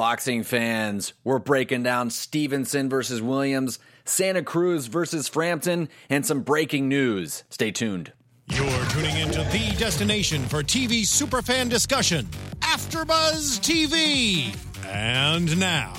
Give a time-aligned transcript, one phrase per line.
[0.00, 6.88] Boxing fans, we're breaking down Stevenson versus Williams, Santa Cruz versus Frampton, and some breaking
[6.88, 7.44] news.
[7.50, 8.10] Stay tuned.
[8.46, 12.26] You're tuning into the destination for TV superfan discussion,
[12.60, 14.56] AfterBuzz TV.
[14.86, 15.92] And now,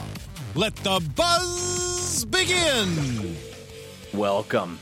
[0.56, 3.38] let the buzz begin.
[4.16, 4.80] Welcome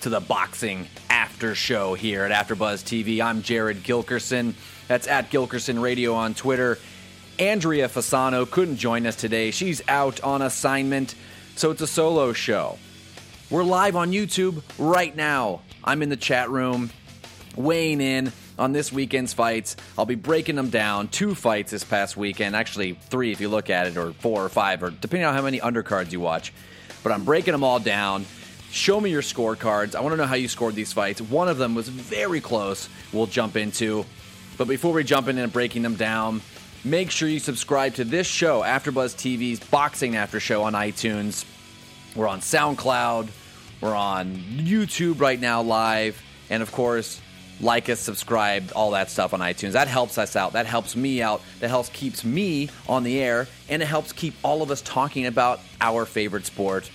[0.00, 3.22] to the boxing after show here at AfterBuzz TV.
[3.22, 4.54] I'm Jared Gilkerson.
[4.88, 6.78] That's at Gilkerson Radio on Twitter.
[7.40, 9.50] Andrea Fasano couldn't join us today.
[9.50, 11.14] She's out on assignment,
[11.56, 12.78] so it's a solo show.
[13.48, 15.62] We're live on YouTube right now.
[15.82, 16.90] I'm in the chat room
[17.56, 19.76] weighing in on this weekend's fights.
[19.96, 21.08] I'll be breaking them down.
[21.08, 24.50] Two fights this past weekend, actually three if you look at it, or four or
[24.50, 26.52] five, or depending on how many undercards you watch.
[27.02, 28.26] But I'm breaking them all down.
[28.70, 29.94] Show me your scorecards.
[29.94, 31.22] I want to know how you scored these fights.
[31.22, 32.90] One of them was very close.
[33.14, 34.04] We'll jump into.
[34.58, 36.42] But before we jump in and breaking them down,
[36.84, 41.44] make sure you subscribe to this show, AfterBuzz TV's Boxing After Show on iTunes.
[42.14, 43.28] We're on SoundCloud.
[43.80, 46.20] We're on YouTube right now live.
[46.48, 47.20] And of course,
[47.60, 49.72] like us, subscribe, all that stuff on iTunes.
[49.72, 50.54] That helps us out.
[50.54, 51.42] That helps me out.
[51.60, 53.46] That helps keeps me on the air.
[53.68, 56.90] And it helps keep all of us talking about our favorite sport,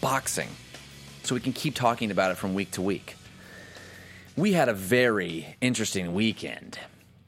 [0.00, 0.48] boxing.
[1.22, 3.16] So we can keep talking about it from week to week.
[4.36, 6.78] We had a very interesting weekend.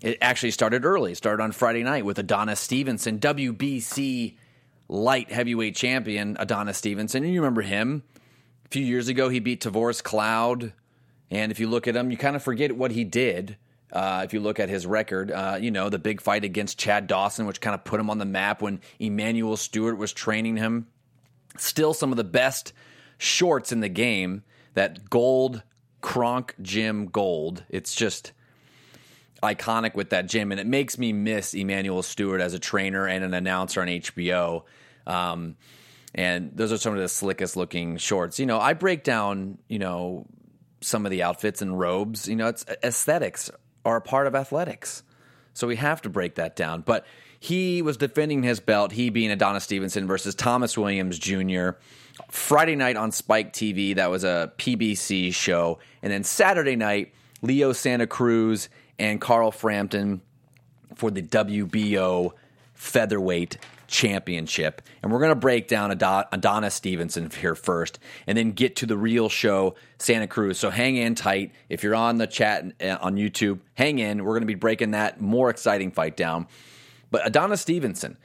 [0.01, 1.13] It actually started early.
[1.13, 4.37] It started on Friday night with Adonis Stevenson, WBC
[4.89, 7.25] light heavyweight champion Adonis Stevenson.
[7.25, 8.05] You remember him.
[8.65, 10.73] A few years ago, he beat Tavoris Cloud.
[11.31, 13.57] And if you look at him, you kind of forget what he did.
[13.93, 17.07] Uh, if you look at his record, uh, you know, the big fight against Chad
[17.07, 20.87] Dawson, which kind of put him on the map when Emanuel Steward was training him.
[21.57, 22.73] Still some of the best
[23.17, 24.45] shorts in the game.
[24.75, 25.63] That gold
[26.03, 27.65] Kronk Gym gold.
[27.69, 28.33] It's just
[29.43, 33.25] iconic with that gym, and it makes me miss Emanuel Steward as a trainer and
[33.25, 34.65] an announcer on HBO.
[35.07, 35.57] Um,
[36.15, 38.39] and those are some of the slickest looking shorts.
[38.39, 40.27] You know, I break down, you know,
[40.81, 42.29] some of the outfits and robes.
[42.29, 43.51] You know, it's aesthetics
[43.85, 45.03] are a part of athletics.
[45.55, 46.83] So we have to break that down.
[46.83, 47.07] But
[47.41, 51.71] he was defending his belt, he being Adonis Stevenson versus Thomas Williams Jr.
[52.31, 55.79] Friday night on Spike TV, that was a PBC show.
[56.03, 58.69] And then Saturday night, Leo Santa Cruz
[58.99, 60.21] and Carl Frampton
[60.95, 62.33] for the WBO
[62.75, 64.83] featherweight championship.
[65.03, 68.97] And we're going to break down Adonis Stevenson here first and then get to the
[68.97, 70.59] real show, Santa Cruz.
[70.59, 71.53] So hang in tight.
[71.69, 74.25] If you're on the chat uh, on YouTube, hang in.
[74.25, 76.47] We're going to be breaking that more exciting fight down.
[77.11, 78.19] But Adonis Stevenson,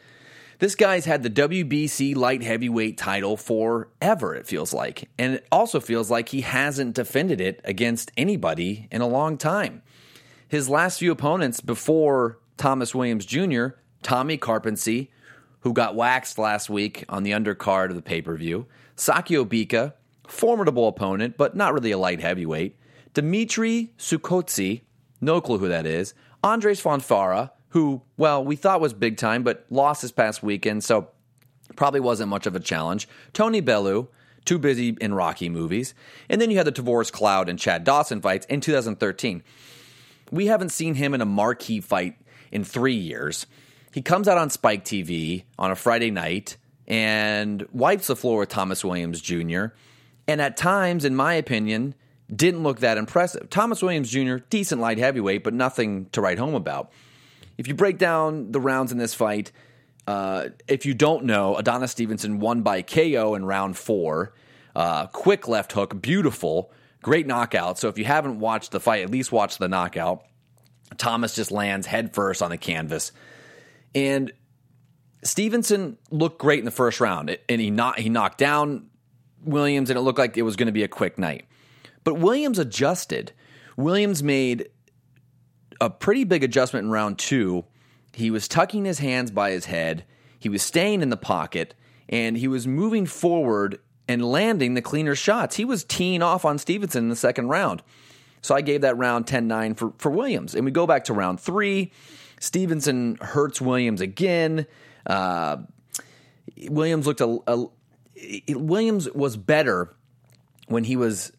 [0.59, 5.09] this guy's had the WBC light heavyweight title forever, it feels like.
[5.17, 9.81] And it also feels like he hasn't defended it against anybody in a long time.
[10.53, 13.69] His last few opponents before Thomas Williams Jr.,
[14.03, 15.07] Tommy Karpency,
[15.61, 19.93] who got waxed last week on the undercard of the pay per view, Sakio Bika,
[20.27, 22.77] formidable opponent, but not really a light heavyweight,
[23.15, 24.81] Dimitri Sukhotsky,
[25.19, 29.65] no clue who that is, Andres Fonfara, who, well, we thought was big time, but
[29.71, 31.07] lost this past weekend, so
[31.75, 34.07] probably wasn't much of a challenge, Tony Bellew,
[34.45, 35.95] too busy in Rocky movies,
[36.29, 39.41] and then you had the Tavoris Cloud and Chad Dawson fights in 2013.
[40.33, 42.17] We haven't seen him in a marquee fight
[42.51, 43.45] in three years.
[43.93, 46.57] He comes out on Spike TV on a Friday night
[46.87, 49.65] and wipes the floor with Thomas Williams Jr.
[50.27, 51.93] And at times, in my opinion,
[52.35, 53.47] didn't look that impressive.
[53.51, 56.91] Thomas Williams Jr., decent light heavyweight, but nothing to write home about.
[57.59, 59.51] If you break down the rounds in this fight,
[60.07, 64.33] uh, if you don't know, Adonis Stevenson won by KO in round four.
[64.75, 66.71] Uh, quick left hook, beautiful,
[67.03, 67.77] great knockout.
[67.77, 70.23] So if you haven't watched the fight, at least watch the knockout.
[70.97, 73.11] Thomas just lands headfirst on the canvas.
[73.93, 74.31] And
[75.23, 78.87] Stevenson looked great in the first round, and he knocked, he knocked down
[79.43, 81.45] Williams, and it looked like it was going to be a quick night.
[82.03, 83.31] But Williams adjusted.
[83.77, 84.69] Williams made
[85.79, 87.65] a pretty big adjustment in round two.
[88.13, 90.05] He was tucking his hands by his head,
[90.39, 91.73] he was staying in the pocket,
[92.09, 95.55] and he was moving forward and landing the cleaner shots.
[95.55, 97.81] He was teeing off on Stevenson in the second round.
[98.41, 100.53] So I gave that round 10 9 for, for Williams.
[100.53, 101.91] And we go back to round three.
[102.39, 104.67] Stevenson hurts Williams again.
[105.05, 105.57] Uh,
[106.67, 107.67] Williams looked a, a,
[108.49, 109.95] Williams was better
[110.67, 111.31] when he was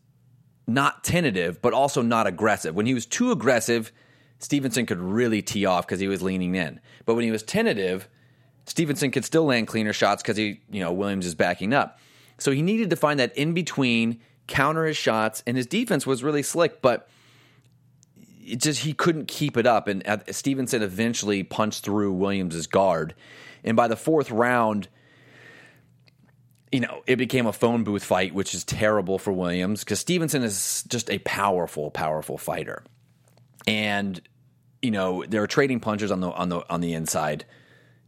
[0.67, 2.75] not tentative, but also not aggressive.
[2.75, 3.93] When he was too aggressive,
[4.39, 6.81] Stevenson could really tee off because he was leaning in.
[7.05, 8.09] But when he was tentative,
[8.67, 11.99] Stevenson could still land cleaner shots because he, you know, Williams is backing up.
[12.39, 16.23] So he needed to find that in between, counter his shots, and his defense was
[16.23, 17.09] really slick, but
[18.45, 19.89] it just he couldn't keep it up.
[19.89, 23.15] And uh, Stevenson eventually punched through Williams's guard.
[23.63, 24.89] And by the fourth round,
[26.71, 30.43] you know, it became a phone booth fight, which is terrible for Williams because Stevenson
[30.43, 32.83] is just a powerful, powerful fighter.
[33.67, 34.21] And,
[34.83, 37.47] you know, there are trading punches on the on the on the inside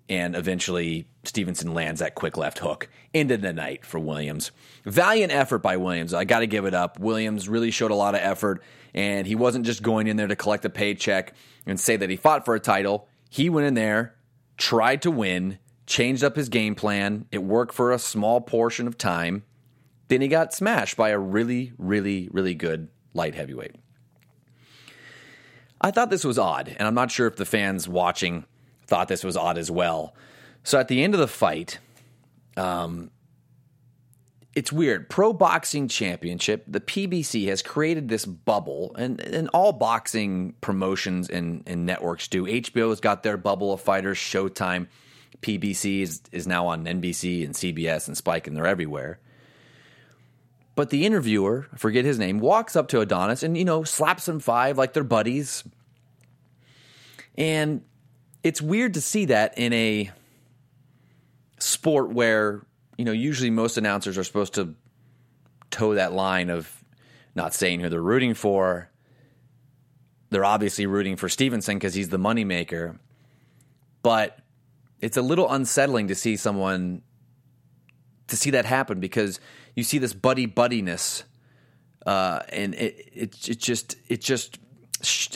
[0.08, 2.88] and eventually Stevenson lands that quick left hook.
[3.12, 4.50] Ended the night for Williams.
[4.84, 6.14] Valiant effort by Williams.
[6.14, 6.98] I got to give it up.
[6.98, 8.62] Williams really showed a lot of effort,
[8.94, 11.34] and he wasn't just going in there to collect a paycheck
[11.66, 13.08] and say that he fought for a title.
[13.28, 14.14] He went in there,
[14.56, 17.26] tried to win, changed up his game plan.
[17.32, 19.44] It worked for a small portion of time.
[20.08, 23.74] Then he got smashed by a really, really, really good light heavyweight.
[25.80, 28.44] I thought this was odd, and I'm not sure if the fans watching
[28.86, 30.14] thought this was odd as well.
[30.62, 31.78] So at the end of the fight,
[32.56, 33.10] um,
[34.54, 35.10] it's weird.
[35.10, 41.62] Pro Boxing Championship, the PBC has created this bubble, and, and all boxing promotions and,
[41.66, 42.44] and networks do.
[42.44, 44.86] HBO's got their bubble of fighters, Showtime,
[45.42, 49.18] PBC is, is now on NBC and CBS and Spike, and they're everywhere.
[50.74, 54.28] But the interviewer, I forget his name, walks up to Adonis and, you know, slaps
[54.28, 55.64] him five like they're buddies.
[57.36, 57.82] And
[58.46, 60.08] it's weird to see that in a
[61.58, 62.64] sport where
[62.96, 64.76] you know usually most announcers are supposed to
[65.72, 66.84] toe that line of
[67.34, 68.88] not saying who they're rooting for.
[70.30, 73.00] They're obviously rooting for Stevenson because he's the moneymaker,
[74.04, 74.38] but
[75.00, 77.02] it's a little unsettling to see someone
[78.28, 79.40] to see that happen because
[79.74, 81.24] you see this buddy buddiness,
[82.06, 84.60] uh, and it, it it just it just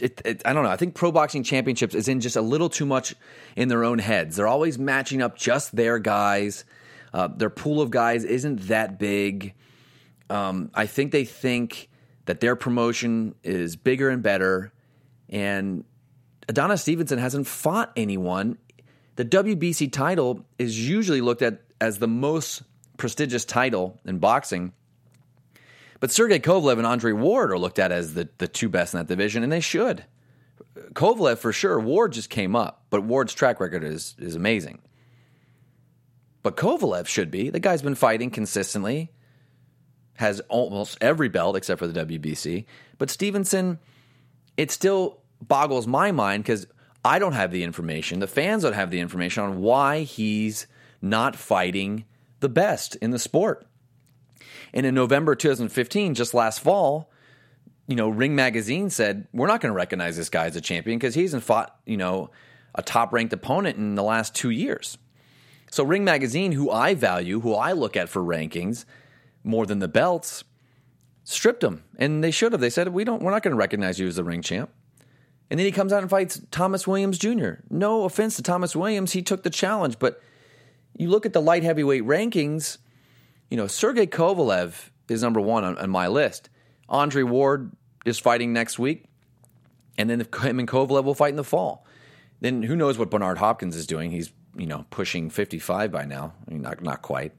[0.02, 0.70] it, it, I don't know.
[0.70, 3.14] I think pro boxing championships is in just a little too much
[3.56, 4.36] in their own heads.
[4.36, 6.64] They're always matching up just their guys.
[7.12, 9.54] Uh, their pool of guys isn't that big.
[10.28, 11.88] Um, I think they think
[12.26, 14.72] that their promotion is bigger and better.
[15.28, 15.84] And
[16.48, 18.58] Adonis Stevenson hasn't fought anyone.
[19.16, 22.62] The WBC title is usually looked at as the most
[22.96, 24.72] prestigious title in boxing.
[26.00, 28.98] But Sergey Kovalev and Andre Ward are looked at as the, the two best in
[28.98, 30.04] that division, and they should.
[30.94, 31.78] Kovalev for sure.
[31.78, 34.80] Ward just came up, but Ward's track record is is amazing.
[36.42, 37.50] But Kovalev should be.
[37.50, 39.12] The guy's been fighting consistently,
[40.14, 42.64] has almost every belt except for the WBC.
[42.96, 43.78] But Stevenson,
[44.56, 46.66] it still boggles my mind because
[47.04, 48.20] I don't have the information.
[48.20, 50.66] The fans don't have the information on why he's
[51.02, 52.04] not fighting
[52.40, 53.66] the best in the sport.
[54.72, 57.10] And in November 2015, just last fall,
[57.86, 60.98] you know, Ring Magazine said, we're not going to recognize this guy as a champion
[60.98, 62.30] because he hasn't fought, you know,
[62.74, 64.96] a top ranked opponent in the last two years.
[65.70, 68.84] So Ring Magazine, who I value, who I look at for rankings
[69.42, 70.44] more than the belts,
[71.24, 71.82] stripped him.
[71.98, 72.60] And they should have.
[72.60, 74.70] They said, we don't, we're not going to recognize you as the ring champ.
[75.50, 77.54] And then he comes out and fights Thomas Williams Jr.
[77.70, 80.22] No offense to Thomas Williams, he took the challenge, but
[80.96, 82.78] you look at the light heavyweight rankings–
[83.50, 86.48] you know, Sergey Kovalev is number one on, on my list.
[86.88, 87.72] Andre Ward
[88.04, 89.04] is fighting next week,
[89.98, 91.84] and then him and Kovalev will fight in the fall.
[92.40, 94.10] Then who knows what Bernard Hopkins is doing?
[94.10, 96.32] He's you know pushing 55 by now.
[96.46, 97.32] I mean, not not quite.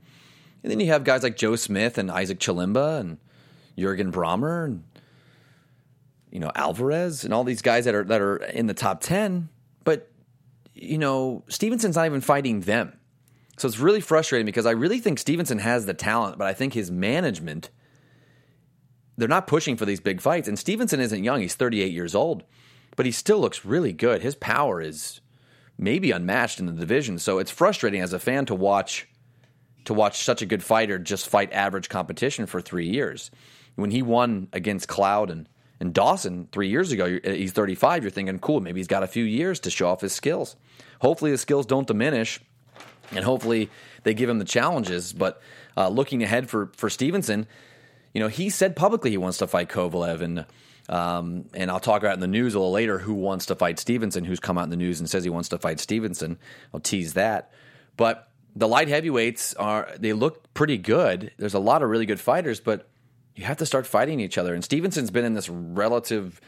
[0.63, 3.18] And then you have guys like Joe Smith and Isaac Chilemba and
[3.78, 4.84] Jurgen Brähmer and
[6.30, 9.50] you know Alvarez and all these guys that are that are in the top 10.
[9.84, 10.12] But
[10.74, 12.94] you know Stevenson's not even fighting them.
[13.62, 16.74] So it's really frustrating because I really think Stevenson has the talent, but I think
[16.74, 17.70] his management,
[19.18, 20.48] they're not pushing for these big fights.
[20.48, 22.44] And Stevenson isn't young, he's 38 years old,
[22.96, 24.24] but he still looks really good.
[24.24, 25.22] His power is
[25.77, 27.20] maybe unmatched in the division.
[27.20, 29.08] So it's frustrating as a fan to watch
[29.86, 33.30] to watch such a good fighter just fight average competition for three years.
[33.75, 35.48] When he won against Cloud and,
[35.80, 39.24] and Dawson three years ago, he's 35, you're thinking, cool, maybe he's got a few
[39.24, 40.56] years to show off his skills.
[41.01, 42.39] Hopefully his skills don't diminish
[43.12, 43.70] and hopefully
[44.03, 45.13] they give him the challenges.
[45.13, 45.41] But
[45.77, 47.48] uh, looking ahead for for Stevenson,
[48.13, 50.46] you know, he said publicly he wants to fight Kovalev, and
[50.89, 53.80] um, and I'll talk about in the news a little later who wants to fight
[53.80, 56.38] Stevenson, who's come out in the news and says he wants to fight Stevenson.
[56.74, 57.51] I'll tease that,
[57.98, 58.27] but.
[58.53, 61.32] The light heavyweights are they look pretty good.
[61.38, 62.89] There's a lot of really good fighters, but
[63.34, 64.53] you have to start fighting each other.
[64.53, 66.41] And Stevenson's been in this relative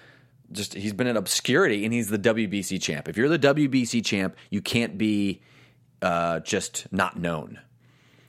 [0.53, 3.08] just he's been in obscurity and he's the WBC champ.
[3.08, 5.41] If you're the WBC champ, you can't be
[6.03, 7.60] uh, just not known,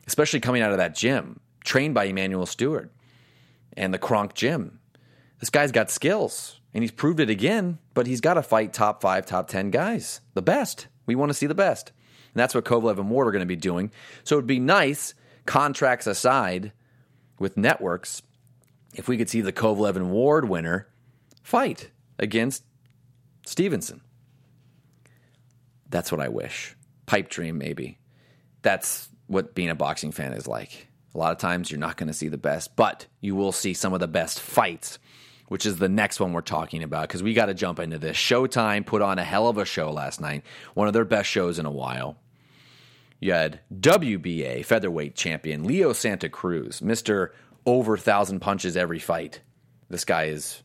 [0.07, 2.89] especially coming out of that gym, trained by Emanuel Steward
[3.77, 4.79] and the Kronk gym.
[5.41, 9.03] This guy's got skills and he's proved it again, but he's got to fight top
[9.03, 10.87] five, top 10 guys, the best.
[11.05, 11.91] We want to see the best.
[12.33, 13.91] And that's what Kovalev and Ward are going to be doing.
[14.23, 15.15] So it'd be nice,
[15.45, 16.73] contracts aside,
[17.39, 18.23] with networks,
[18.95, 20.89] if we could see the Kovalev and Ward winner
[21.43, 22.63] fight against
[23.45, 24.01] Stevenson.
[25.91, 26.77] That's what I wish.
[27.07, 27.99] Pipe dream, maybe.
[28.63, 30.89] That's what being a boxing fan is like.
[31.15, 33.73] A lot of times you're not going to see the best, but you will see
[33.73, 34.99] some of the best fights,
[35.49, 38.17] which is the next one we're talking about because we got to jump into this.
[38.17, 40.43] Showtime put on a hell of a show last night,
[40.75, 42.17] one of their best shows in a while.
[43.21, 47.31] You had WBA featherweight champion Leo Santa Cruz, Mr.
[47.67, 49.41] Over thousand punches every fight.
[49.89, 50.63] This guy is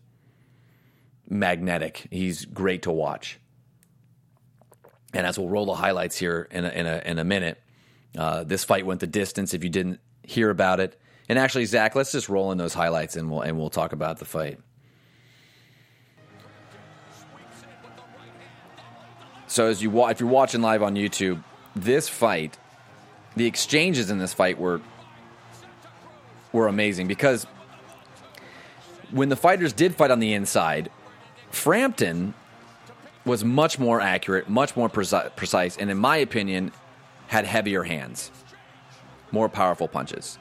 [1.29, 2.08] magnetic.
[2.12, 3.39] He's great to watch.
[5.13, 7.61] And as we'll roll the highlights here in a, in a, in a minute,
[8.17, 9.53] uh, this fight went the distance.
[9.53, 10.99] If you didn't hear about it,
[11.29, 14.17] and actually, Zach, let's just roll in those highlights and we'll and we'll talk about
[14.17, 14.59] the fight.
[19.45, 21.43] So as you if you're watching live on YouTube,
[21.75, 22.57] this fight,
[23.35, 24.81] the exchanges in this fight were
[26.51, 27.45] were amazing because
[29.11, 30.89] when the fighters did fight on the inside,
[31.51, 32.33] Frampton
[33.29, 36.71] was much more accurate, much more preci- precise, and in my opinion,
[37.27, 38.31] had heavier hands,
[39.31, 40.38] more powerful punches.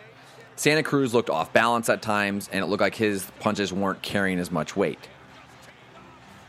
[0.57, 4.39] Santa Cruz looked off balance at times, and it looked like his punches weren't carrying
[4.39, 4.99] as much weight.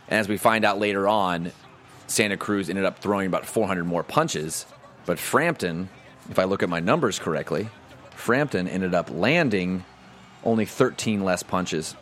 [0.08, 1.52] And as we find out later on,
[2.08, 4.66] Santa Cruz ended up throwing about 400 more punches,
[5.06, 5.90] but Frampton,
[6.30, 7.70] if I look at my numbers correctly,
[8.16, 9.84] Frampton ended up landing
[10.44, 11.96] only 13 less punches,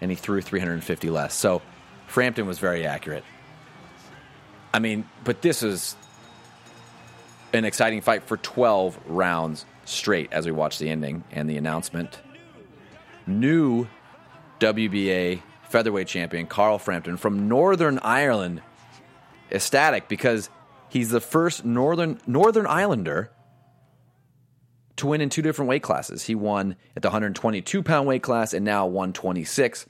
[0.00, 1.34] and he threw 350 less.
[1.34, 1.60] So
[2.06, 3.24] Frampton was very accurate.
[4.74, 5.96] I mean, but this is
[7.52, 12.20] an exciting fight for 12 rounds straight as we watch the ending and the announcement.
[13.26, 13.86] New
[14.60, 18.62] WBA featherweight champion Carl Frampton from Northern Ireland
[19.50, 20.48] ecstatic because
[20.88, 23.30] he's the first Northern Northern Islander
[24.96, 26.24] to win in two different weight classes.
[26.24, 29.86] He won at the 122 pound weight class and now 126.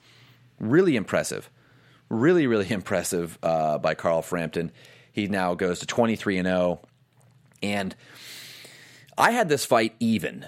[0.59, 1.49] Really impressive.
[2.13, 4.71] Really, really impressive uh, by Carl Frampton.
[5.11, 6.79] He now goes to 23 and 0.
[7.63, 7.95] And
[9.17, 10.45] I had this fight even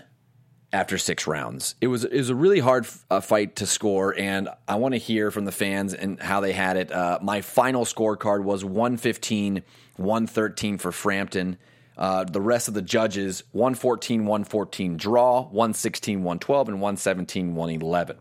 [0.71, 1.73] after six rounds.
[1.81, 4.99] It was it was a really hard uh, fight to score, and I want to
[4.99, 6.91] hear from the fans and how they had it.
[6.91, 9.63] Uh, my final scorecard was 115,
[9.95, 11.57] 113 for Frampton.
[11.97, 18.17] Uh, the rest of the judges 114, 114 draw, 116, 112, and 117, 111.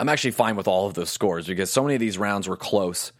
[0.00, 2.56] I'm actually fine with all of those scores because so many of these rounds were
[2.56, 3.12] close.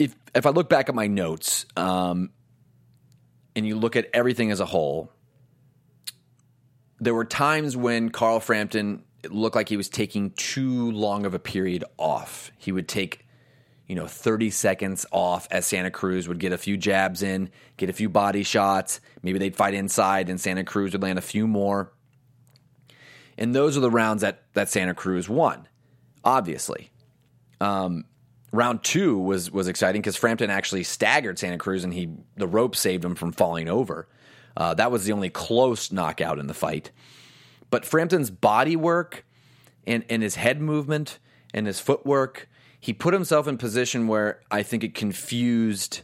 [0.00, 2.30] If if I look back at my notes, um,
[3.54, 5.12] and you look at everything as a whole,
[7.00, 11.38] there were times when Carl Frampton looked like he was taking too long of a
[11.38, 12.50] period off.
[12.58, 13.24] He would take,
[13.86, 17.88] you know, 30 seconds off as Santa Cruz would get a few jabs in, get
[17.88, 19.00] a few body shots.
[19.22, 21.91] Maybe they'd fight inside and Santa Cruz would land a few more.
[23.38, 25.68] And those are the rounds that, that Santa Cruz won,
[26.24, 26.90] obviously.
[27.60, 28.04] Um,
[28.52, 32.76] round two was was exciting because Frampton actually staggered Santa Cruz and he the rope
[32.76, 34.08] saved him from falling over.
[34.56, 36.90] Uh, that was the only close knockout in the fight.
[37.70, 39.24] But Frampton's body work
[39.86, 41.18] and, and his head movement
[41.54, 42.48] and his footwork,
[42.78, 46.02] he put himself in position where I think it confused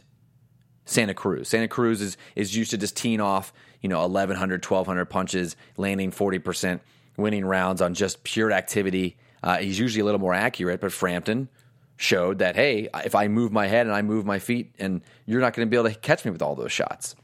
[0.85, 1.47] Santa Cruz.
[1.47, 6.11] Santa Cruz is, is used to just teeing off, you know, 1,100, 1,200 punches, landing
[6.11, 6.79] 40%,
[7.19, 9.17] winning rounds on just pure activity.
[9.43, 11.49] Uh, he's usually a little more accurate, but Frampton
[11.97, 15.41] showed that, hey, if I move my head and I move my feet, and you're
[15.41, 17.15] not going to be able to catch me with all those shots.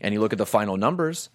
[0.00, 1.30] And you look at the final numbers,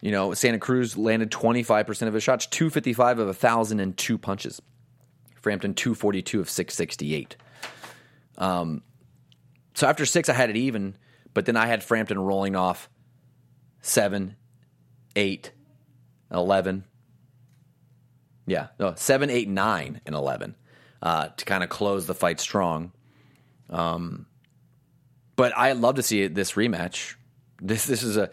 [0.00, 4.60] you know, Santa Cruz landed 25% of his shots, 255 of 1,002 punches.
[5.40, 7.36] Frampton, 242 of 668.
[8.36, 8.82] Um,
[9.74, 10.96] so after six, I had it even,
[11.34, 12.88] but then I had Frampton rolling off
[13.80, 14.36] seven,
[15.16, 15.52] eight,
[16.32, 16.84] 11.
[18.48, 20.56] Yeah, no, seven, eight, nine, and 11
[21.02, 22.92] uh, to kind of close the fight strong.
[23.70, 24.26] Um,
[25.36, 27.14] but I love to see this rematch.
[27.60, 28.30] This this is a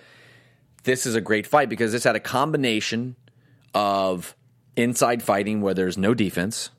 [0.84, 3.16] this is a great fight because this had a combination
[3.74, 4.36] of
[4.76, 6.70] inside fighting where there's no defense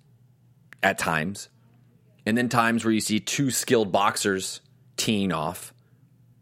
[0.82, 1.48] at times,
[2.24, 4.60] and then times where you see two skilled boxers
[4.96, 5.72] teeing off.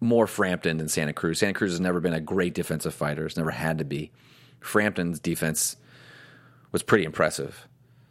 [0.01, 1.39] More Frampton than Santa Cruz.
[1.39, 3.25] Santa Cruz has never been a great defensive fighter.
[3.25, 4.13] It's never had to be.
[4.61, 5.77] Frampton's defense
[6.75, 7.69] was pretty impressive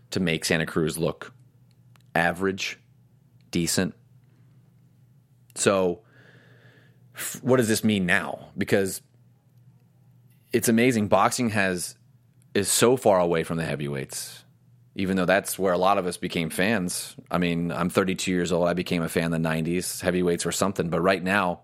[0.09, 1.33] to make Santa Cruz look
[2.15, 2.79] average,
[3.51, 3.93] decent.
[5.53, 5.99] So,
[7.41, 8.51] what does this mean now?
[8.57, 9.01] Because
[10.53, 11.09] it's amazing.
[11.09, 11.97] Boxing has
[12.53, 14.45] is so far away from the heavyweights,
[14.95, 17.17] even though that's where a lot of us became fans.
[17.29, 18.69] I mean, I'm 32 years old.
[18.69, 19.99] I became a fan in the 90s.
[19.99, 21.63] Heavyweights were something, but right now,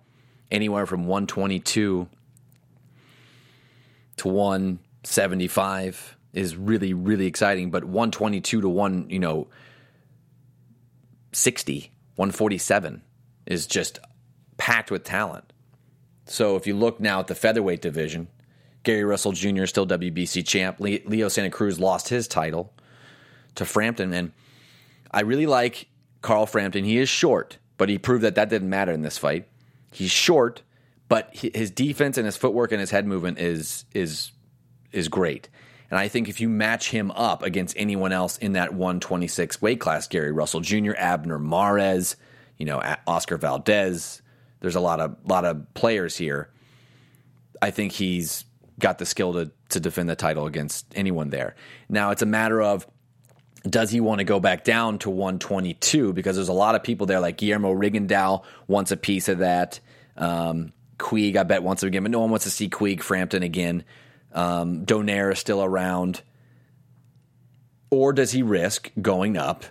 [0.52, 2.10] anywhere from 122
[4.18, 9.48] to 175 is really really exciting but 122 to 1 you know
[11.32, 13.02] 60 147
[13.46, 14.00] is just
[14.58, 15.54] packed with talent.
[16.26, 18.28] So if you look now at the featherweight division,
[18.84, 19.64] Gary Russell Jr.
[19.64, 20.80] is still WBC champ.
[20.80, 22.74] Leo Santa Cruz lost his title
[23.56, 24.34] to Frampton, and
[25.12, 25.88] I really like
[26.22, 26.84] Carl Frampton.
[26.84, 29.48] He is short, but he proved that that didn't matter in this fight.
[29.92, 30.62] He's short,
[31.08, 34.32] but his defense and his footwork and his head movement is is
[34.92, 35.48] is great.
[35.90, 39.80] And I think if you match him up against anyone else in that 126 weight
[39.80, 42.16] class, Gary Russell Jr., Abner Mares,
[42.58, 44.22] you know, Oscar Valdez,
[44.60, 46.50] there's a lot of lot of players here.
[47.62, 48.46] I think he's
[48.78, 51.56] got the skill to to defend the title against anyone there.
[51.88, 52.88] Now it's a matter of
[53.64, 57.06] does he want to go back down to 122 because there's a lot of people
[57.08, 59.80] there like Guillermo Rigondeaux wants a piece of that.
[60.16, 63.84] Um, Quigg, I bet wants again, but no one wants to see Quigg Frampton again.
[64.32, 66.22] Um, Donaire is still around.
[67.92, 69.66] Or does he risk going up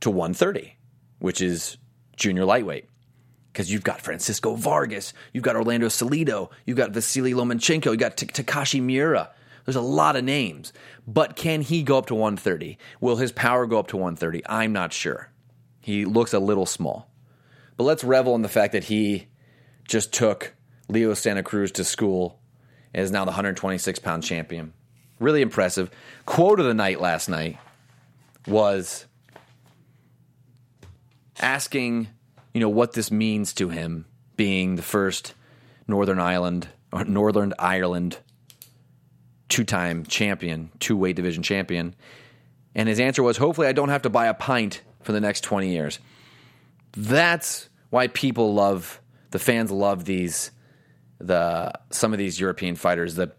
[0.00, 0.76] to 130,
[1.18, 1.76] which is
[2.16, 2.88] junior lightweight?
[3.52, 8.16] Because you've got Francisco Vargas, you've got Orlando Salido, you've got Vasily Lomachenko, you've got
[8.16, 9.30] T- Takashi Miura.
[9.64, 10.72] There's a lot of names.
[11.06, 12.78] But can he go up to 130?
[13.00, 14.42] Will his power go up to 130?
[14.46, 15.30] I'm not sure.
[15.80, 17.10] He looks a little small.
[17.76, 19.28] But let's revel in the fact that he
[19.86, 20.54] just took
[20.88, 22.40] Leo Santa Cruz to school
[22.94, 24.72] and is now the 126 pound champion.
[25.18, 25.90] Really impressive.
[26.24, 27.58] Quote of the night last night
[28.46, 29.06] was
[31.40, 32.08] asking,
[32.52, 35.34] you know, what this means to him being the first
[35.88, 38.18] Northern Ireland or Northern Ireland
[39.48, 41.94] two-time champion, two-weight division champion.
[42.74, 45.42] And his answer was, "Hopefully I don't have to buy a pint for the next
[45.42, 45.98] 20 years."
[46.92, 49.00] That's why people love
[49.30, 50.50] the fans love these
[51.18, 53.32] the some of these European fighters, the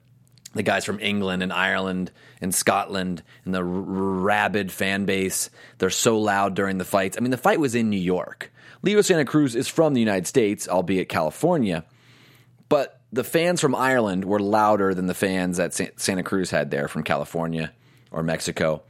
[0.53, 5.49] the guys from England and Ireland and Scotland and the r- rabid fan base.
[5.77, 7.17] They're so loud during the fights.
[7.17, 8.51] I mean, the fight was in New York.
[8.81, 11.85] Leo Santa Cruz is from the United States, albeit California,
[12.69, 16.87] but the fans from Ireland were louder than the fans that Santa Cruz had there
[16.87, 17.71] from California
[18.11, 18.83] or Mexico.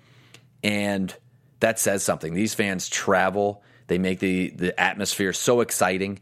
[0.63, 1.13] And
[1.59, 2.33] that says something.
[2.33, 6.19] These fans travel, they make the, the atmosphere so exciting.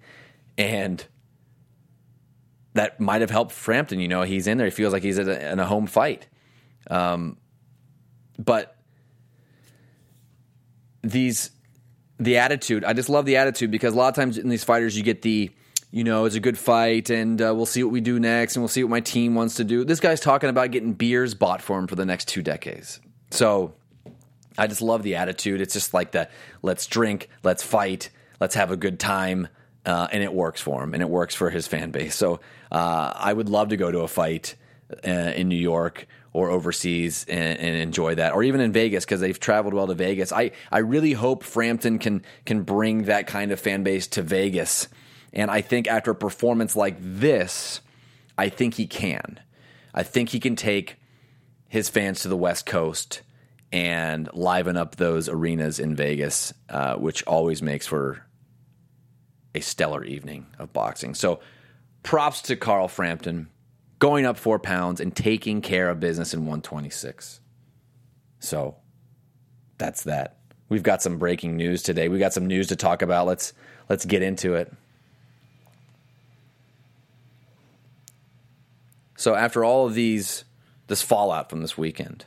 [0.57, 1.03] And
[2.75, 3.99] that might have helped Frampton.
[3.99, 4.67] You know, he's in there.
[4.67, 6.27] He feels like he's in a, in a home fight.
[6.89, 7.37] Um,
[8.37, 8.75] but
[11.01, 11.51] these,
[12.19, 14.97] the attitude, I just love the attitude because a lot of times in these fighters,
[14.97, 15.49] you get the,
[15.89, 18.61] you know, it's a good fight and uh, we'll see what we do next and
[18.61, 19.85] we'll see what my team wants to do.
[19.85, 22.99] This guy's talking about getting beers bought for him for the next two decades.
[23.31, 23.73] So
[24.57, 25.61] I just love the attitude.
[25.61, 26.27] It's just like the
[26.61, 28.09] let's drink, let's fight,
[28.41, 29.47] let's have a good time
[29.85, 32.15] uh, and it works for him and it works for his fan base.
[32.15, 32.39] So
[32.71, 34.55] uh, I would love to go to a fight
[35.05, 39.21] uh, in New York or overseas and, and, enjoy that, or even in Vegas because
[39.21, 40.33] they've traveled well to Vegas.
[40.33, 44.89] I, I really hope Frampton can can bring that kind of fan base to Vegas,
[45.31, 47.79] and I think after a performance like this,
[48.37, 49.39] I think he can.
[49.93, 50.97] I think he can take
[51.69, 53.21] his fans to the West Coast
[53.71, 58.24] and liven up those arenas in Vegas, uh, which always makes for
[59.55, 61.15] a stellar evening of boxing.
[61.15, 61.39] So
[62.03, 63.47] props to Carl Frampton
[63.97, 67.39] going up four pounds and taking care of business in 126.
[68.39, 68.75] So
[69.77, 70.37] that's that.
[70.67, 72.09] We've got some breaking news today.
[72.09, 73.25] We've got some news to talk about.
[73.25, 73.53] Let's
[73.89, 74.71] let's get into it.
[79.15, 80.43] So after all of these
[80.87, 82.25] this fallout from this weekend,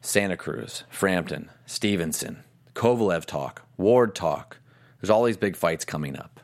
[0.00, 2.42] Santa Cruz, Frampton, Stevenson,
[2.74, 4.58] Kovalev talk, Ward talk,
[5.06, 6.40] there's all these big fights coming up.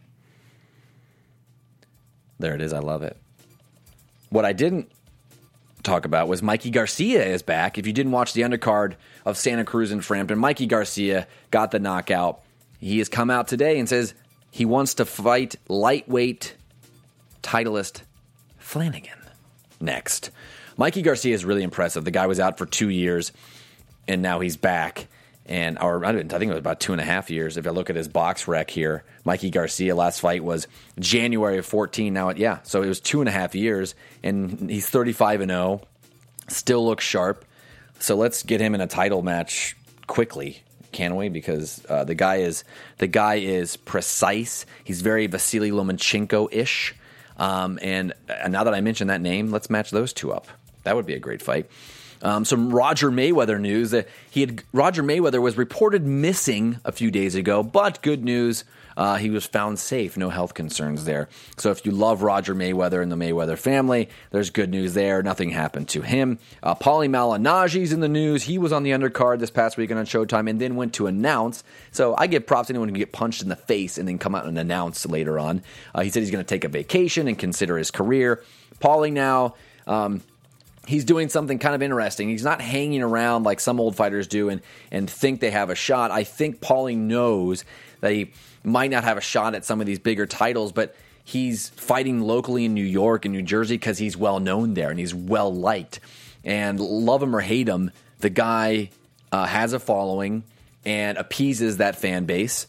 [2.39, 2.73] There it is.
[2.73, 3.17] I love it.
[4.31, 4.89] What I didn't
[5.83, 7.77] talk about was Mikey Garcia is back.
[7.77, 8.95] If you didn't watch the undercard
[9.25, 12.41] of Santa Cruz and Frampton, Mikey Garcia got the knockout.
[12.79, 14.15] He has come out today and says
[14.53, 16.55] he wants to fight lightweight
[17.43, 18.03] titleist
[18.59, 19.19] Flanagan
[19.81, 20.31] next.
[20.77, 22.05] Mikey Garcia is really impressive.
[22.05, 23.33] The guy was out for two years,
[24.07, 25.09] and now he's back
[25.47, 27.57] and or I, think it was about two and a half years.
[27.57, 31.67] If I look at his box rec here, Mikey Garcia last fight was January of
[31.67, 32.13] 14.
[32.13, 35.83] Now, yeah, so it was two and a half years, and he's 35 and 0,
[36.49, 37.45] still looks sharp.
[37.99, 39.77] So let's get him in a title match
[40.07, 41.29] quickly, can we?
[41.29, 42.65] Because uh, the guy is
[42.99, 44.67] the guy is precise.
[44.85, 46.95] He's very Vasily Lomachenko ish.
[47.37, 50.47] Um, and, and now that I mentioned that name, let's match those two up.
[50.85, 51.71] That would be a great fight.
[52.23, 57.11] Um, some Roger Mayweather news that he had Roger Mayweather was reported missing a few
[57.11, 58.65] days ago, but good news.
[58.97, 61.29] Uh, he was found safe, no health concerns there.
[61.57, 65.23] So if you love Roger Mayweather and the Mayweather family, there's good news there.
[65.23, 66.39] Nothing happened to him.
[66.63, 68.43] Uh, Paulie Malignaggi's in the news.
[68.43, 71.65] He was on the undercard this past weekend on Showtime and then went to announce.
[71.91, 74.19] So I give props to anyone who can get punched in the face and then
[74.19, 75.63] come out and announce later on.
[75.95, 78.43] Uh, he said he's going to take a vacation and consider his career.
[78.79, 79.55] Paulie now.
[79.87, 80.23] Um,
[80.87, 82.29] he's doing something kind of interesting.
[82.29, 85.75] He's not hanging around like some old fighters do and, and think they have a
[85.75, 86.11] shot.
[86.11, 87.65] I think Paulie knows
[88.01, 88.33] that he
[88.65, 92.65] might not have a shot at some of these bigger titles, but he's fighting locally
[92.65, 96.01] in New York and New Jersey because he's well known there and he's well liked.
[96.45, 98.91] And love him or hate him, the guy
[99.31, 100.43] uh, has a following
[100.85, 102.67] and appeases that fan base.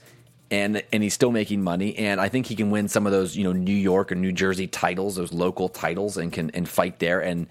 [0.54, 3.36] And, and he's still making money, and I think he can win some of those,
[3.36, 7.00] you know, New York or New Jersey titles, those local titles, and can and fight
[7.00, 7.22] there.
[7.22, 7.48] And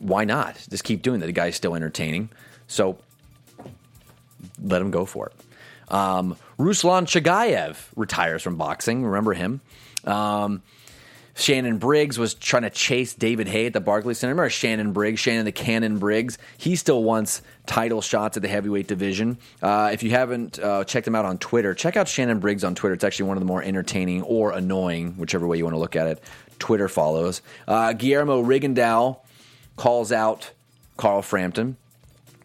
[0.00, 0.56] why not?
[0.68, 1.26] Just keep doing that.
[1.26, 2.30] The guy's still entertaining,
[2.66, 2.98] so
[4.60, 5.34] let him go for it.
[5.94, 9.04] Um, Ruslan Chagayev retires from boxing.
[9.04, 9.60] Remember him?
[10.04, 10.62] Um,
[11.34, 14.32] Shannon Briggs was trying to chase David Haye at the Barclays Center.
[14.34, 16.36] Remember Shannon Briggs, Shannon the Cannon Briggs?
[16.58, 19.38] He still wants title shots at the heavyweight division.
[19.62, 22.74] Uh, if you haven't uh, checked him out on Twitter, check out Shannon Briggs on
[22.74, 22.94] Twitter.
[22.94, 25.96] It's actually one of the more entertaining or annoying, whichever way you want to look
[25.96, 26.22] at it.
[26.58, 27.40] Twitter follows.
[27.66, 29.18] Uh, Guillermo Rigondeaux
[29.76, 30.50] calls out
[30.96, 31.76] Carl Frampton.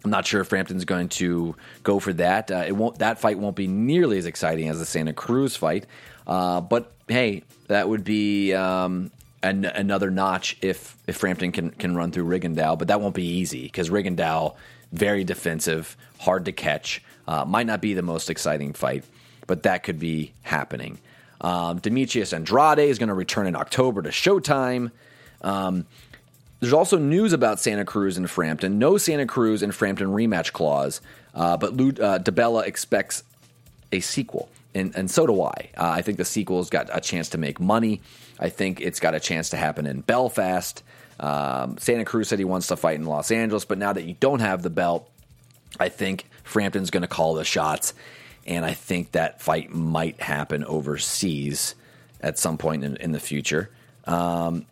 [0.04, 2.50] I'm not sure if Frampton's going to go for that.
[2.50, 3.00] Uh, it won't.
[3.00, 5.86] That fight won't be nearly as exciting as the Santa Cruz fight.
[6.26, 9.12] Uh, but hey, that would be um,
[9.44, 12.78] an, another notch if if Frampton can can run through Rigondeaux.
[12.78, 14.56] But that won't be easy because Rigondeaux
[14.92, 17.04] very defensive, hard to catch.
[17.28, 19.04] Uh, might not be the most exciting fight,
[19.48, 20.98] but that could be happening.
[21.42, 24.92] Um, Demetrius Andrade is going to return in October to Showtime.
[25.42, 25.86] Um,
[26.60, 28.80] there's also news about Santa Cruz and Frampton.
[28.80, 31.02] No Santa Cruz and Frampton rematch clause,
[31.36, 33.24] uh, but uh, DiBella expects
[33.92, 35.70] a sequel, and, and so do I.
[35.78, 38.02] Uh, I think the sequel's got a chance to make money.
[38.40, 40.84] I think it's got a chance to happen in Belfast.
[41.20, 44.16] Um, Santa Cruz said he wants to fight in Los Angeles, but now that you
[44.20, 45.10] don't have the belt,
[45.80, 47.94] I think Frampton's going to call the shots,
[48.46, 51.76] and I think that fight might happen overseas
[52.22, 53.70] at some point in, in the future.
[54.06, 54.66] Um,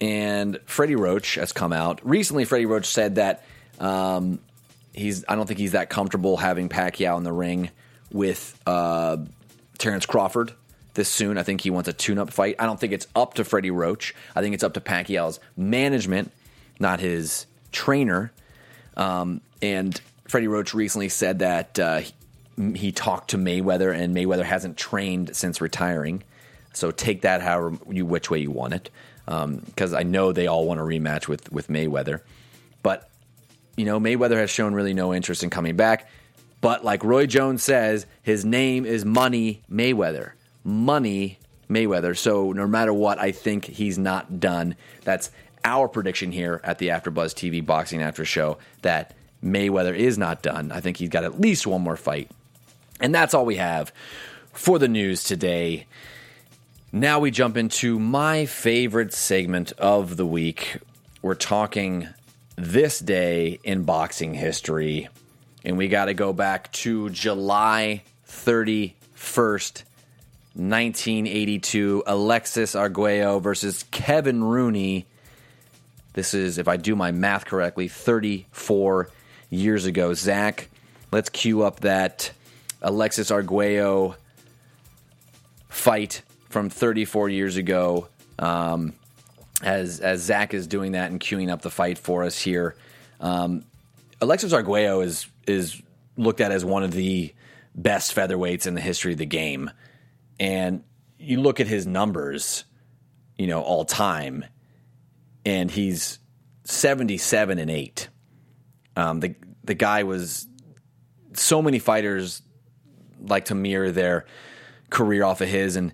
[0.00, 2.44] and Freddie Roach has come out recently.
[2.44, 3.44] Freddie Roach said that
[3.80, 4.40] um,
[4.92, 5.24] he's.
[5.26, 7.70] I don't think he's that comfortable having Pacquiao in the ring
[8.12, 9.18] with uh,
[9.78, 10.52] Terrence Crawford
[10.94, 11.38] this soon.
[11.38, 12.56] I think he wants a tune-up fight.
[12.58, 14.14] I don't think it's up to Freddie Roach.
[14.34, 16.32] I think it's up to Pacquiao's management,
[16.80, 18.32] not his trainer.
[18.96, 24.44] Um, and Freddie Roach recently said that uh, he, he talked to Mayweather, and Mayweather
[24.44, 26.22] hasn't trained since retiring.
[26.72, 28.90] So take that however you which way you want it
[29.26, 32.20] because um, I know they all want a rematch with with Mayweather.
[32.82, 33.10] But
[33.76, 36.08] you know, Mayweather has shown really no interest in coming back.
[36.60, 40.32] But like Roy Jones says, his name is Money Mayweather.
[40.64, 41.38] Money
[41.68, 42.16] Mayweather.
[42.16, 44.76] So no matter what, I think he's not done.
[45.04, 45.30] That's
[45.64, 50.72] our prediction here at the AfterBuzz TV Boxing After Show that Mayweather is not done.
[50.72, 52.30] I think he's got at least one more fight.
[53.00, 53.92] And that's all we have
[54.52, 55.86] for the news today.
[56.92, 60.78] Now we jump into my favorite segment of the week.
[61.20, 62.08] We're talking
[62.56, 65.08] this day in boxing history,
[65.66, 69.82] and we got to go back to July 31st,
[70.54, 72.04] 1982.
[72.06, 75.06] Alexis Arguello versus Kevin Rooney.
[76.12, 79.10] This is, if I do my math correctly, 34
[79.50, 80.14] years ago.
[80.14, 80.68] Zach,
[81.10, 82.30] let's cue up that
[82.80, 84.14] Alexis Arguello
[85.68, 88.06] fight from 34 years ago.
[88.38, 88.92] Um,
[89.62, 92.76] as as Zach is doing that and queuing up the fight for us here,
[93.20, 93.64] um,
[94.20, 95.80] Alexis Arguello is is
[96.16, 97.34] looked at as one of the
[97.74, 99.70] best featherweights in the history of the game,
[100.38, 100.82] and
[101.18, 102.64] you look at his numbers,
[103.36, 104.44] you know, all time,
[105.44, 106.18] and he's
[106.64, 108.08] 77 and eight.
[108.96, 110.46] Um, the the guy was
[111.34, 112.42] so many fighters
[113.20, 114.26] like to mirror their
[114.90, 115.92] career off of his and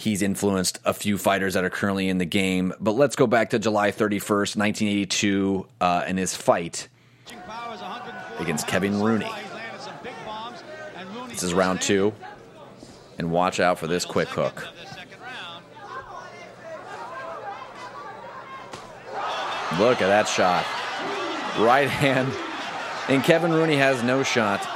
[0.00, 2.72] He's influenced a few fighters that are currently in the game.
[2.80, 6.88] But let's go back to July 31st, 1982, uh, in his fight
[8.40, 9.30] against Kevin Rooney.
[11.28, 12.12] This is round two.
[13.18, 14.66] And watch out for this quick hook.
[19.78, 20.64] Look at that shot.
[21.58, 22.32] Right hand.
[23.08, 24.66] And Kevin Rooney has no shot.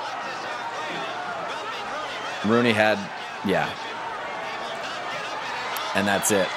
[2.44, 2.98] Rooney had,
[3.46, 3.70] yeah,
[5.94, 6.48] and that's it.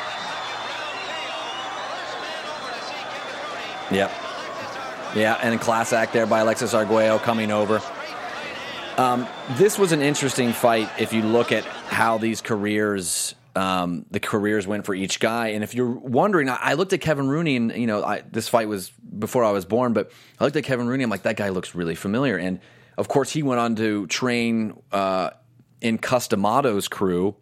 [3.90, 4.27] Yep.
[5.16, 7.82] Yeah, and a class act there by Alexis Arguello coming over.
[8.98, 14.20] Um, this was an interesting fight if you look at how these careers, um, the
[14.20, 15.50] careers went for each guy.
[15.50, 18.50] And if you're wondering, I, I looked at Kevin Rooney, and you know, I, this
[18.50, 21.04] fight was before I was born, but I looked at Kevin Rooney.
[21.04, 22.38] I'm like, that guy looks really familiar.
[22.38, 22.60] And
[22.98, 25.30] of course, he went on to train uh,
[25.80, 27.36] in Cus D'Amato's crew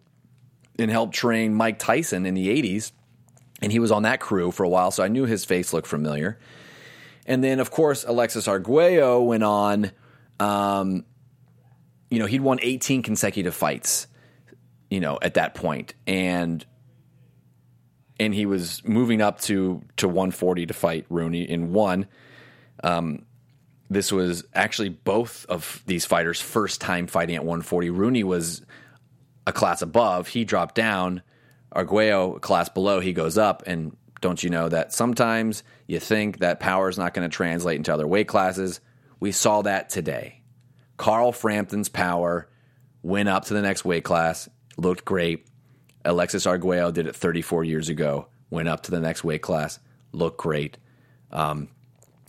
[0.78, 2.92] and helped train Mike Tyson in the 80s.
[3.62, 5.88] And he was on that crew for a while, so I knew his face looked
[5.88, 6.38] familiar.
[7.26, 9.90] And then, of course, Alexis Arguello went on.
[10.38, 11.04] Um,
[12.08, 14.06] you know, he'd won 18 consecutive fights,
[14.88, 16.64] you know, at that point, and
[18.18, 22.06] and he was moving up to to 140 to fight Rooney in one.
[22.84, 23.26] Um,
[23.90, 27.90] this was actually both of these fighters' first time fighting at 140.
[27.90, 28.62] Rooney was
[29.48, 31.22] a class above; he dropped down.
[31.72, 33.64] Arguello, class below, he goes up.
[33.66, 37.76] And don't you know that sometimes you think that power is not going to translate
[37.76, 38.80] into other weight classes?
[39.20, 40.42] We saw that today.
[40.96, 42.48] Carl Frampton's power
[43.04, 45.46] went up to the next weight class, looked great.
[46.04, 49.78] Alexis Arguello did it 34 years ago, went up to the next weight class,
[50.10, 50.76] looked great.
[51.30, 51.68] Um,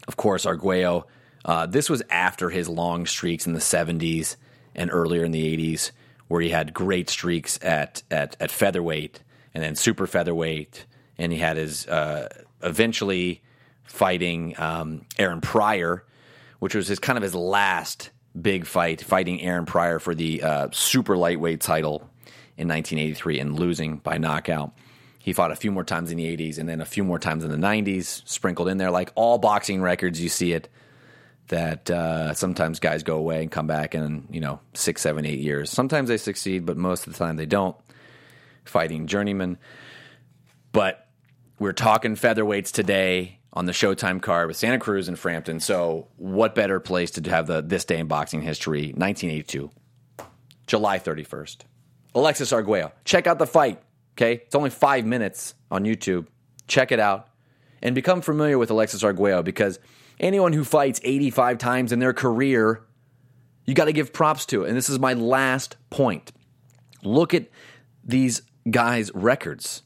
[0.08, 1.08] of course, Arguello,
[1.46, 4.36] uh, this was after his long streaks in the 70s
[4.76, 5.90] and earlier in the 80s,
[6.28, 9.24] where he had great streaks at, at, at featherweight
[9.56, 10.86] and then super featherweight.
[11.18, 12.30] And he had his uh,
[12.62, 13.42] eventually
[13.84, 16.04] fighting um, Aaron Pryor,
[16.60, 20.68] which was his kind of his last big fight, fighting Aaron Pryor for the uh,
[20.72, 22.10] super lightweight title
[22.58, 24.74] in 1983 and losing by knockout.
[25.20, 27.44] He fought a few more times in the 80s and then a few more times
[27.44, 28.92] in the 90s, sprinkled in there.
[28.92, 30.70] Like all boxing records, you see it
[31.50, 35.40] that uh, sometimes guys go away and come back in, you know, six, seven, eight
[35.40, 35.70] years.
[35.70, 37.76] Sometimes they succeed, but most of the time they don't.
[38.66, 39.58] Fighting journeyman.
[40.72, 41.07] But
[41.60, 45.60] we're talking featherweights today on the Showtime card with Santa Cruz and Frampton.
[45.60, 48.94] So, what better place to have the this day in boxing history?
[48.96, 49.72] 1982,
[50.68, 51.58] July 31st.
[52.14, 52.92] Alexis Arguello.
[53.06, 53.82] Check out the fight.
[54.14, 56.28] Okay, it's only five minutes on YouTube.
[56.68, 57.30] Check it out
[57.82, 59.80] and become familiar with Alexis Arguello because
[60.20, 62.84] anyone who fights 85 times in their career,
[63.66, 64.70] you got to give props to it.
[64.70, 66.32] And this is my last point.
[67.04, 67.48] Look at
[68.04, 69.84] these guys' records.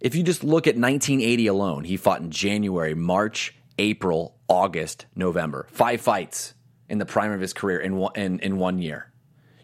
[0.00, 5.66] If you just look at 1980 alone, he fought in January, March, April, August, November.
[5.72, 6.54] Five fights
[6.88, 9.12] in the prime of his career in one, in, in one year.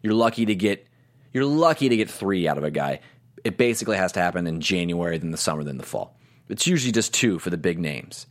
[0.03, 0.87] You're lucky to get
[1.33, 3.01] you're lucky to get three out of a guy.
[3.45, 6.17] It basically has to happen in January, then the summer, then the fall.
[6.49, 8.27] It's usually just two for the big names.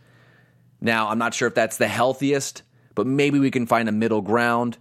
[0.81, 2.63] Now, I'm not sure if that's the healthiest,
[2.95, 4.77] but maybe we can find a middle ground.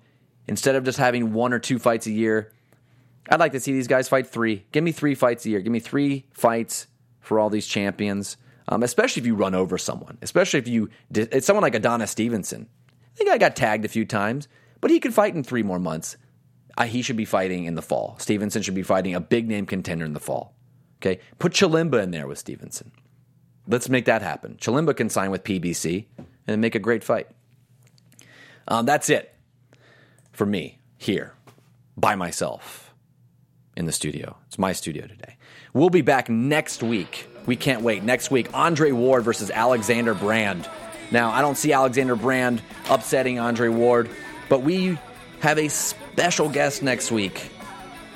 [0.47, 2.53] Instead of just having one or two fights a year,
[3.29, 4.65] I'd like to see these guys fight three.
[4.73, 5.61] Give me three fights a year.
[5.61, 6.87] Give me three fights
[7.25, 8.37] for all these champions,
[8.69, 12.69] um, especially if you run over someone, especially if you, it's someone like Adonis Stevenson.
[13.15, 14.47] I think I got tagged a few times,
[14.81, 16.17] but he could fight in three more months.
[16.77, 18.17] Uh, he should be fighting in the fall.
[18.19, 20.55] Stevenson should be fighting a big name contender in the fall.
[20.99, 22.93] Okay, put Chilemba in there with Stevenson.
[23.67, 24.57] Let's make that happen.
[24.61, 26.07] Chilemba can sign with PBC
[26.47, 27.29] and make a great fight.
[28.69, 29.35] Um, that's it
[30.33, 31.35] for me here
[31.97, 32.93] by myself
[33.77, 34.37] in the studio.
[34.47, 35.37] It's my studio today.
[35.75, 37.27] We'll be back next week.
[37.47, 38.05] We can't wait.
[38.05, 40.71] Next week, Andre Ward versus Alexander Brand.
[41.11, 44.09] Now, I don't see Alexander Brand upsetting Andre Ward,
[44.49, 44.97] but we
[45.41, 47.51] have a special guest next week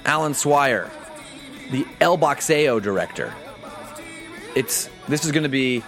[0.04, 0.88] Alan Swyer,
[1.72, 3.34] the El Boxeo director.
[4.54, 5.82] It's this is going to be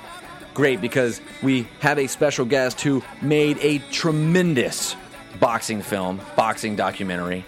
[0.54, 4.96] great because we have a special guest who made a tremendous
[5.38, 7.44] boxing film, boxing documentary.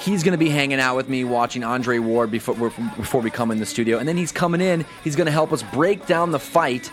[0.00, 3.50] He's going to be hanging out with me watching Andre Ward before, before we come
[3.50, 3.98] in the studio.
[3.98, 6.90] And then he's coming in, he's going to help us break down the fight.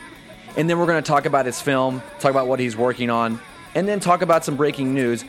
[0.58, 3.40] And then we're going to talk about his film, talk about what he's working on,
[3.76, 5.24] and then talk about some breaking news.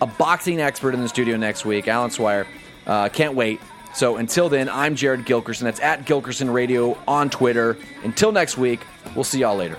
[0.00, 2.46] A boxing expert in the studio next week, Alan Swyer.
[2.86, 3.60] Uh, can't wait.
[3.94, 5.60] So until then, I'm Jared Gilkerson.
[5.60, 7.78] That's at Gilkerson Radio on Twitter.
[8.02, 8.80] Until next week,
[9.14, 9.78] we'll see y'all later.